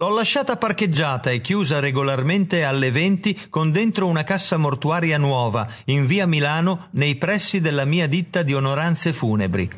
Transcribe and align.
L'ho 0.00 0.10
lasciata 0.10 0.56
parcheggiata 0.56 1.30
e 1.30 1.40
chiusa 1.40 1.80
regolarmente 1.80 2.62
alle 2.62 2.92
20 2.92 3.48
con 3.50 3.72
dentro 3.72 4.06
una 4.06 4.22
cassa 4.22 4.56
mortuaria 4.56 5.18
nuova 5.18 5.68
in 5.86 6.06
via 6.06 6.24
Milano 6.24 6.86
nei 6.92 7.16
pressi 7.16 7.60
della 7.60 7.84
mia 7.84 8.06
ditta 8.06 8.44
di 8.44 8.54
onoranze 8.54 9.12
funebri. 9.12 9.68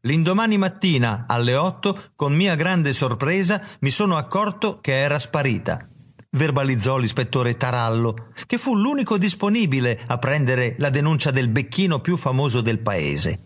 L'indomani 0.00 0.56
mattina 0.56 1.26
alle 1.28 1.56
8, 1.56 2.12
con 2.16 2.34
mia 2.34 2.54
grande 2.54 2.94
sorpresa, 2.94 3.62
mi 3.80 3.90
sono 3.90 4.16
accorto 4.16 4.78
che 4.80 4.96
era 4.96 5.18
sparita. 5.18 5.86
Verbalizzò 6.30 6.96
l'ispettore 6.96 7.58
Tarallo, 7.58 8.28
che 8.46 8.56
fu 8.56 8.74
l'unico 8.76 9.18
disponibile 9.18 10.02
a 10.06 10.16
prendere 10.16 10.76
la 10.78 10.88
denuncia 10.88 11.30
del 11.30 11.50
becchino 11.50 12.00
più 12.00 12.16
famoso 12.16 12.62
del 12.62 12.78
paese. 12.78 13.40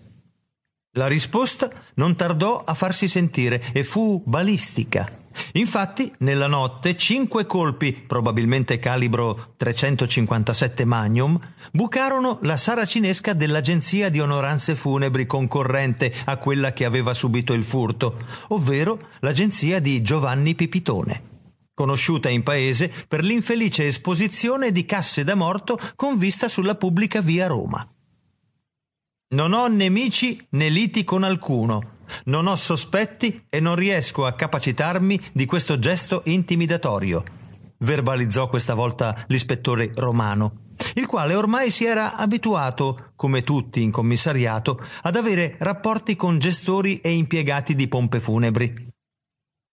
La 0.92 1.08
risposta 1.08 1.68
non 1.94 2.14
tardò 2.14 2.62
a 2.62 2.74
farsi 2.74 3.08
sentire 3.08 3.60
e 3.72 3.82
fu 3.82 4.22
balistica. 4.24 5.19
Infatti, 5.52 6.12
nella 6.18 6.46
notte, 6.46 6.96
cinque 6.96 7.46
colpi, 7.46 7.92
probabilmente 7.92 8.78
calibro 8.78 9.54
357 9.56 10.84
Magnum, 10.84 11.38
bucarono 11.72 12.38
la 12.42 12.56
saracinesca 12.56 13.32
dell'agenzia 13.32 14.08
di 14.08 14.20
onoranze 14.20 14.74
funebri 14.74 15.26
concorrente 15.26 16.12
a 16.24 16.36
quella 16.36 16.72
che 16.72 16.84
aveva 16.84 17.14
subito 17.14 17.52
il 17.52 17.64
furto, 17.64 18.18
ovvero 18.48 18.98
l'agenzia 19.20 19.80
di 19.80 20.02
Giovanni 20.02 20.54
Pipitone 20.54 21.28
conosciuta 21.80 22.28
in 22.28 22.42
paese 22.42 22.92
per 23.08 23.24
l'infelice 23.24 23.86
esposizione 23.86 24.70
di 24.70 24.84
casse 24.84 25.24
da 25.24 25.34
morto 25.34 25.78
con 25.96 26.18
vista 26.18 26.46
sulla 26.46 26.74
pubblica 26.74 27.22
via 27.22 27.46
Roma. 27.46 27.88
Non 29.32 29.54
ho 29.54 29.66
nemici 29.66 30.46
né 30.50 30.68
liti 30.68 31.04
con 31.04 31.22
alcuno, 31.22 31.99
non 32.24 32.46
ho 32.46 32.56
sospetti 32.56 33.44
e 33.48 33.60
non 33.60 33.74
riesco 33.74 34.26
a 34.26 34.32
capacitarmi 34.32 35.20
di 35.32 35.46
questo 35.46 35.78
gesto 35.78 36.22
intimidatorio, 36.24 37.24
verbalizzò 37.78 38.48
questa 38.48 38.74
volta 38.74 39.24
l'ispettore 39.28 39.90
Romano, 39.94 40.68
il 40.94 41.06
quale 41.06 41.34
ormai 41.34 41.70
si 41.70 41.84
era 41.84 42.16
abituato, 42.16 43.12
come 43.16 43.42
tutti 43.42 43.82
in 43.82 43.90
commissariato, 43.90 44.82
ad 45.02 45.16
avere 45.16 45.56
rapporti 45.58 46.16
con 46.16 46.38
gestori 46.38 46.98
e 46.98 47.10
impiegati 47.10 47.74
di 47.74 47.88
pompe 47.88 48.20
funebri. 48.20 48.89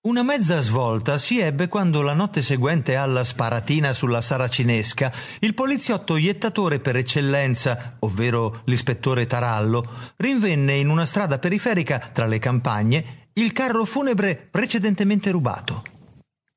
Una 0.08 0.24
mezza 0.24 0.62
svolta 0.62 1.18
si 1.18 1.40
ebbe 1.40 1.68
quando 1.68 2.02
la 2.02 2.14
notte 2.14 2.42
seguente 2.42 2.96
alla 2.96 3.26
sparatina 3.26 3.92
sulla 3.92 4.22
Saracinesca 4.22 5.12
il 5.40 5.54
poliziotto 5.54 6.16
iettatore 6.16 6.80
per 6.80 6.96
eccellenza, 6.96 7.98
ovvero 8.00 8.62
l'ispettore 8.68 9.28
Tarallo, 9.28 9.84
rinvenne 10.16 10.78
in 10.78 10.88
una 10.88 11.06
strada 11.06 11.40
periferica 11.40 12.10
tra 12.14 12.26
le 12.26 12.40
campagne 12.40 13.28
il 13.34 13.52
carro 13.52 13.84
funebre 13.84 14.48
precedentemente 14.50 15.30
rubato. 15.30 15.84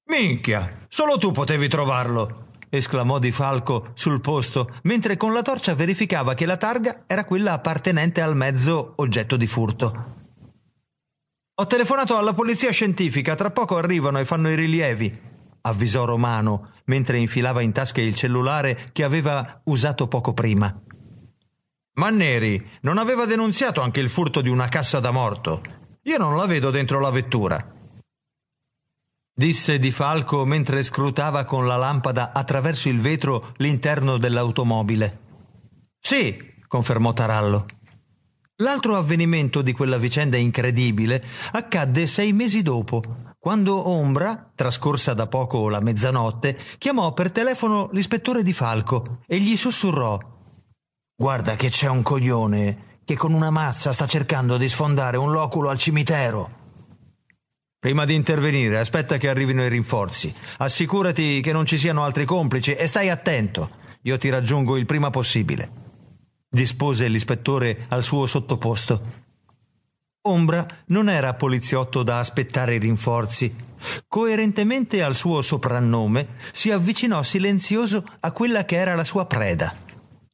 Minchia, 0.04 0.86
solo 0.88 1.18
tu 1.18 1.32
potevi 1.32 1.66
trovarlo! 1.66 2.50
esclamò 2.68 3.18
Di 3.18 3.32
Falco 3.32 3.90
sul 3.94 4.20
posto, 4.20 4.76
mentre 4.82 5.16
con 5.16 5.32
la 5.32 5.42
torcia 5.42 5.74
verificava 5.74 6.34
che 6.34 6.46
la 6.46 6.56
targa 6.56 7.02
era 7.08 7.24
quella 7.24 7.54
appartenente 7.54 8.20
al 8.20 8.36
mezzo 8.36 8.92
oggetto 8.94 9.36
di 9.36 9.48
furto. 9.48 10.19
Ho 11.60 11.66
telefonato 11.66 12.16
alla 12.16 12.32
polizia 12.32 12.70
scientifica, 12.70 13.34
tra 13.34 13.50
poco 13.50 13.76
arrivano 13.76 14.18
e 14.18 14.24
fanno 14.24 14.48
i 14.48 14.54
rilievi, 14.54 15.20
avvisò 15.60 16.06
Romano 16.06 16.72
mentre 16.86 17.18
infilava 17.18 17.60
in 17.60 17.72
tasca 17.72 18.00
il 18.00 18.14
cellulare 18.14 18.88
che 18.92 19.04
aveva 19.04 19.60
usato 19.64 20.08
poco 20.08 20.32
prima. 20.32 20.74
Ma 21.96 22.08
Neri 22.08 22.66
non 22.80 22.96
aveva 22.96 23.26
denunziato 23.26 23.82
anche 23.82 24.00
il 24.00 24.08
furto 24.08 24.40
di 24.40 24.48
una 24.48 24.70
cassa 24.70 25.00
da 25.00 25.10
morto. 25.10 25.60
Io 26.04 26.16
non 26.16 26.34
la 26.34 26.46
vedo 26.46 26.70
dentro 26.70 26.98
la 26.98 27.10
vettura. 27.10 27.62
Disse 29.34 29.78
Di 29.78 29.90
Falco 29.90 30.46
mentre 30.46 30.82
scrutava 30.82 31.44
con 31.44 31.66
la 31.66 31.76
lampada 31.76 32.32
attraverso 32.32 32.88
il 32.88 33.00
vetro 33.00 33.52
l'interno 33.58 34.16
dell'automobile. 34.16 35.20
Sì, 36.00 36.54
confermò 36.66 37.12
Tarallo. 37.12 37.66
L'altro 38.60 38.96
avvenimento 38.96 39.62
di 39.62 39.72
quella 39.72 39.96
vicenda 39.96 40.36
incredibile 40.36 41.24
accadde 41.52 42.06
sei 42.06 42.32
mesi 42.32 42.60
dopo, 42.60 43.02
quando 43.38 43.88
Ombra, 43.88 44.52
trascorsa 44.54 45.14
da 45.14 45.26
poco 45.26 45.70
la 45.70 45.80
mezzanotte, 45.80 46.58
chiamò 46.76 47.14
per 47.14 47.30
telefono 47.30 47.88
l'ispettore 47.92 48.42
di 48.42 48.52
Falco 48.52 49.22
e 49.26 49.40
gli 49.40 49.56
sussurrò 49.56 50.18
Guarda 51.16 51.54
che 51.56 51.68
c'è 51.68 51.88
un 51.88 52.02
coglione 52.02 52.98
che 53.04 53.14
con 53.14 53.32
una 53.32 53.50
mazza 53.50 53.92
sta 53.92 54.06
cercando 54.06 54.56
di 54.56 54.68
sfondare 54.68 55.18
un 55.18 55.32
loculo 55.32 55.68
al 55.68 55.76
cimitero. 55.76 56.58
Prima 57.78 58.04
di 58.04 58.14
intervenire, 58.14 58.78
aspetta 58.78 59.16
che 59.16 59.28
arrivino 59.28 59.62
i 59.62 59.68
rinforzi. 59.68 60.34
Assicurati 60.58 61.40
che 61.40 61.52
non 61.52 61.66
ci 61.66 61.76
siano 61.76 62.04
altri 62.04 62.24
complici 62.24 62.72
e 62.72 62.86
stai 62.86 63.10
attento. 63.10 63.70
Io 64.02 64.16
ti 64.16 64.30
raggiungo 64.30 64.76
il 64.78 64.86
prima 64.86 65.10
possibile 65.10 65.88
dispose 66.50 67.06
l'ispettore 67.06 67.86
al 67.88 68.02
suo 68.02 68.26
sottoposto. 68.26 69.28
Ombra 70.22 70.66
non 70.86 71.08
era 71.08 71.34
poliziotto 71.34 72.02
da 72.02 72.18
aspettare 72.18 72.76
rinforzi. 72.78 73.68
Coerentemente 74.06 75.02
al 75.02 75.14
suo 75.14 75.40
soprannome, 75.40 76.36
si 76.52 76.70
avvicinò 76.70 77.22
silenzioso 77.22 78.04
a 78.18 78.32
quella 78.32 78.64
che 78.64 78.76
era 78.76 78.94
la 78.94 79.04
sua 79.04 79.24
preda. 79.26 79.74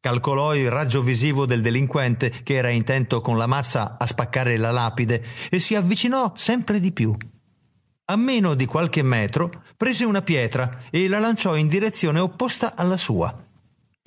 Calcolò 0.00 0.54
il 0.54 0.70
raggio 0.70 1.02
visivo 1.02 1.46
del 1.46 1.60
delinquente 1.60 2.30
che 2.30 2.54
era 2.54 2.70
intento 2.70 3.20
con 3.20 3.36
la 3.36 3.46
mazza 3.46 3.96
a 3.98 4.06
spaccare 4.06 4.56
la 4.56 4.70
lapide 4.70 5.22
e 5.50 5.58
si 5.58 5.74
avvicinò 5.74 6.32
sempre 6.34 6.80
di 6.80 6.92
più. 6.92 7.14
A 8.06 8.16
meno 8.16 8.54
di 8.54 8.66
qualche 8.66 9.02
metro 9.02 9.50
prese 9.76 10.04
una 10.04 10.22
pietra 10.22 10.82
e 10.90 11.08
la 11.08 11.18
lanciò 11.18 11.56
in 11.56 11.68
direzione 11.68 12.20
opposta 12.20 12.74
alla 12.76 12.96
sua. 12.96 13.45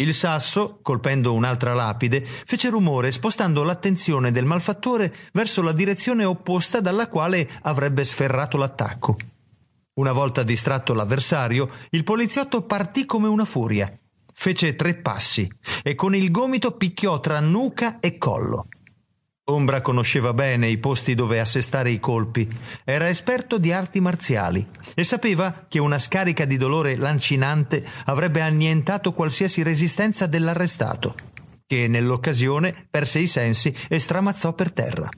Il 0.01 0.13
sasso, 0.13 0.79
colpendo 0.81 1.33
un'altra 1.33 1.73
lapide, 1.73 2.25
fece 2.25 2.69
rumore 2.69 3.11
spostando 3.11 3.63
l'attenzione 3.63 4.31
del 4.31 4.45
malfattore 4.45 5.13
verso 5.33 5.61
la 5.61 5.73
direzione 5.73 6.23
opposta 6.23 6.79
dalla 6.79 7.09
quale 7.09 7.49
avrebbe 7.63 8.05
sferrato 8.05 8.55
l'attacco. 8.55 9.17
Una 9.95 10.13
volta 10.13 10.43
distratto 10.43 10.93
l'avversario, 10.93 11.69
il 11.89 12.05
poliziotto 12.05 12.61
partì 12.61 13.05
come 13.05 13.27
una 13.27 13.43
furia. 13.43 13.93
Fece 14.33 14.77
tre 14.77 14.95
passi 14.95 15.51
e 15.83 15.95
con 15.95 16.15
il 16.15 16.31
gomito 16.31 16.77
picchiò 16.77 17.19
tra 17.19 17.41
nuca 17.41 17.99
e 17.99 18.17
collo. 18.17 18.67
Ombra 19.49 19.81
conosceva 19.81 20.31
bene 20.31 20.67
i 20.67 20.77
posti 20.77 21.15
dove 21.15 21.39
assestare 21.39 21.89
i 21.89 21.99
colpi, 21.99 22.47
era 22.85 23.09
esperto 23.09 23.57
di 23.57 23.71
arti 23.71 23.99
marziali 23.99 24.65
e 24.93 25.03
sapeva 25.03 25.65
che 25.67 25.79
una 25.79 25.97
scarica 25.97 26.45
di 26.45 26.55
dolore 26.55 26.95
lancinante 26.95 27.83
avrebbe 28.05 28.41
annientato 28.41 29.11
qualsiasi 29.13 29.63
resistenza 29.63 30.27
dell'arrestato, 30.27 31.15
che 31.65 31.87
nell'occasione 31.87 32.87
perse 32.91 33.19
i 33.19 33.27
sensi 33.27 33.75
e 33.87 33.97
stramazzò 33.97 34.53
per 34.53 34.71
terra. 34.71 35.09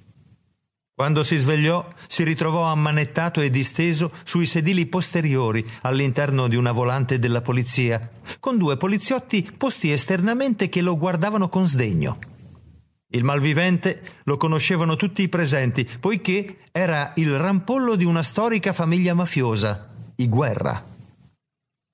Quando 0.96 1.24
si 1.24 1.36
svegliò, 1.36 1.86
si 2.08 2.24
ritrovò 2.24 2.64
ammanettato 2.64 3.42
e 3.42 3.50
disteso 3.50 4.12
sui 4.24 4.46
sedili 4.46 4.86
posteriori 4.86 5.66
all'interno 5.82 6.48
di 6.48 6.56
una 6.56 6.72
volante 6.72 7.20
della 7.20 7.42
polizia, 7.42 8.12
con 8.40 8.58
due 8.58 8.78
poliziotti 8.78 9.52
posti 9.58 9.92
esternamente 9.92 10.70
che 10.70 10.82
lo 10.82 10.98
guardavano 10.98 11.50
con 11.50 11.68
sdegno. 11.68 12.41
Il 13.14 13.24
malvivente 13.24 14.20
lo 14.24 14.38
conoscevano 14.38 14.96
tutti 14.96 15.22
i 15.22 15.30
presenti, 15.30 15.88
poiché 16.00 16.60
era 16.72 17.12
il 17.16 17.38
rampollo 17.38 17.96
di 17.96 18.06
una 18.06 18.24
storica 18.24 18.72
famiglia 18.72 19.14
mafiosa, 19.14 19.90
i 20.16 20.30
Guerra. 20.30 20.86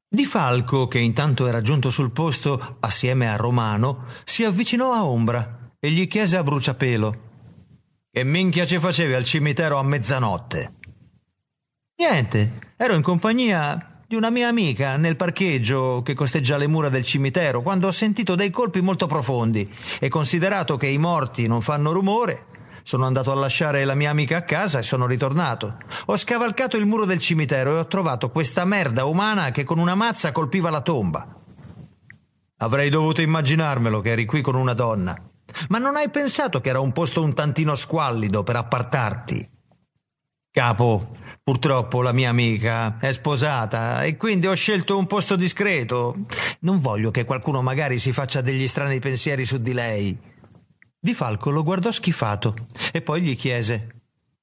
Di 0.10 0.26
Falco, 0.26 0.88
che 0.88 1.00
intanto 1.00 1.48
era 1.48 1.62
giunto 1.62 1.90
sul 1.90 2.12
posto 2.12 2.78
assieme 2.82 3.30
a 3.30 3.36
Romano, 3.36 4.06
si 4.24 4.44
avvicinò 4.44 4.94
a 4.94 5.06
Ombra 5.06 5.72
e 5.80 5.90
gli 5.90 6.08
chiese 6.08 6.38
a 6.38 6.44
bruciapelo: 6.44 7.22
Che 8.12 8.24
minchia 8.24 8.68
ci 8.68 8.78
facevi 8.78 9.14
al 9.14 9.26
cimitero 9.26 9.78
a 9.78 9.84
mezzanotte? 9.84 10.74
Niente, 11.98 12.74
ero 12.78 12.94
in 12.94 13.02
compagnia 13.02 13.97
di 14.10 14.16
una 14.16 14.30
mia 14.30 14.48
amica 14.48 14.96
nel 14.96 15.18
parcheggio 15.18 16.02
che 16.02 16.14
costeggia 16.14 16.56
le 16.56 16.68
mura 16.68 16.88
del 16.88 17.04
cimitero 17.04 17.62
quando 17.62 17.88
ho 17.88 17.92
sentito 17.92 18.36
dei 18.36 18.50
colpi 18.50 18.80
molto 18.80 19.06
profondi 19.06 19.70
e 20.00 20.08
considerato 20.08 20.78
che 20.78 20.88
i 20.88 20.98
morti 20.98 21.46
non 21.46 21.62
fanno 21.62 21.92
rumore, 21.92 22.46
sono 22.84 23.06
andato 23.06 23.34
a 23.34 23.36
lasciare 23.36 23.84
la 23.84 23.96
mia 23.96 24.10
amica 24.10 24.38
a 24.38 24.44
casa 24.44 24.80
e 24.80 24.84
sono 24.84 25.08
ritornato. 25.08 25.80
Ho 26.06 26.16
scavalcato 26.16 26.78
il 26.78 26.86
muro 26.86 27.04
del 27.04 27.20
cimitero 27.20 27.76
e 27.76 27.80
ho 27.80 27.88
trovato 27.88 28.30
questa 28.30 28.64
merda 28.64 29.04
umana 29.04 29.52
che 29.52 29.66
con 29.66 29.78
una 29.78 29.94
mazza 29.94 30.32
colpiva 30.32 30.70
la 30.70 30.80
tomba. 30.80 31.36
Avrei 32.60 32.90
dovuto 32.90 33.22
immaginarmelo 33.22 34.00
che 34.00 34.12
eri 34.12 34.26
qui 34.26 34.40
con 34.42 34.56
una 34.56 34.74
donna. 34.74 35.22
Ma 35.68 35.80
non 35.80 35.98
hai 35.98 36.10
pensato 36.10 36.62
che 36.62 36.70
era 36.70 36.80
un 36.80 36.94
posto 36.94 37.22
un 37.22 37.34
tantino 37.34 37.76
squallido 37.76 38.44
per 38.44 38.56
appartarti? 38.56 39.50
Capo, 40.50 41.12
Purtroppo 41.48 42.02
la 42.02 42.12
mia 42.12 42.30
amica 42.30 43.00
è 43.00 43.14
sposata 43.14 44.04
e 44.04 44.18
quindi 44.18 44.48
ho 44.48 44.54
scelto 44.54 44.98
un 44.98 45.08
posto 45.08 45.38
discreto. 45.38 46.26
Non 46.60 46.82
voglio 46.82 47.10
che 47.10 47.24
qualcuno 47.24 47.62
magari 47.62 48.00
si 48.00 48.12
faccia 48.12 48.42
degli 48.42 48.68
strani 48.68 49.00
pensieri 49.00 49.46
su 49.46 49.58
di 49.58 49.72
lei. 49.72 50.20
Di 51.00 51.14
Falco 51.14 51.50
lo 51.50 51.64
guardò 51.64 51.90
schifato 51.90 52.54
e 52.92 53.02
poi 53.02 53.22
gli 53.22 53.38
chiese: 53.38 53.88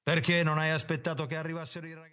Perché 0.01 0.41
non 0.41 0.57
hai 0.57 0.71
aspettato 0.71 1.27
che 1.27 1.35
arrivassero 1.35 1.85
i 1.85 1.93
ragazzi? 1.93 2.03